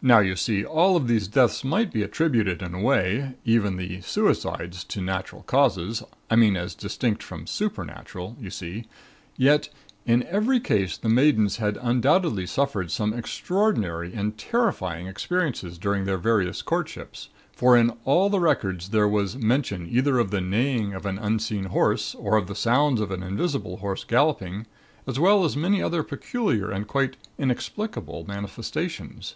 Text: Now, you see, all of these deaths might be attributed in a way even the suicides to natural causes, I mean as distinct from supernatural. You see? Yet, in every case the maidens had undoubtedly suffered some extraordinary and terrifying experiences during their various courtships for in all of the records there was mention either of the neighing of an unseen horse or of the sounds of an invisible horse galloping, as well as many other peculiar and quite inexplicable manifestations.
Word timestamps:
Now, 0.00 0.20
you 0.20 0.36
see, 0.36 0.64
all 0.64 0.94
of 0.96 1.08
these 1.08 1.26
deaths 1.26 1.64
might 1.64 1.92
be 1.92 2.04
attributed 2.04 2.62
in 2.62 2.72
a 2.72 2.78
way 2.80 3.34
even 3.44 3.76
the 3.78 4.00
suicides 4.00 4.84
to 4.84 5.00
natural 5.00 5.42
causes, 5.42 6.04
I 6.30 6.36
mean 6.36 6.56
as 6.56 6.76
distinct 6.76 7.20
from 7.20 7.48
supernatural. 7.48 8.36
You 8.38 8.48
see? 8.48 8.84
Yet, 9.36 9.70
in 10.06 10.22
every 10.28 10.60
case 10.60 10.96
the 10.96 11.08
maidens 11.08 11.56
had 11.56 11.80
undoubtedly 11.82 12.46
suffered 12.46 12.92
some 12.92 13.12
extraordinary 13.12 14.14
and 14.14 14.38
terrifying 14.38 15.08
experiences 15.08 15.78
during 15.78 16.04
their 16.04 16.16
various 16.16 16.62
courtships 16.62 17.30
for 17.52 17.76
in 17.76 17.90
all 18.04 18.26
of 18.26 18.30
the 18.30 18.38
records 18.38 18.90
there 18.90 19.08
was 19.08 19.36
mention 19.36 19.84
either 19.90 20.20
of 20.20 20.30
the 20.30 20.40
neighing 20.40 20.94
of 20.94 21.06
an 21.06 21.18
unseen 21.18 21.64
horse 21.64 22.14
or 22.14 22.36
of 22.36 22.46
the 22.46 22.54
sounds 22.54 23.00
of 23.00 23.10
an 23.10 23.24
invisible 23.24 23.78
horse 23.78 24.04
galloping, 24.04 24.64
as 25.08 25.18
well 25.18 25.44
as 25.44 25.56
many 25.56 25.82
other 25.82 26.04
peculiar 26.04 26.70
and 26.70 26.86
quite 26.86 27.16
inexplicable 27.36 28.24
manifestations. 28.28 29.34